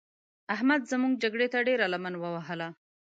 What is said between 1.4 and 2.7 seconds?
ته ډېره لمن ووهل.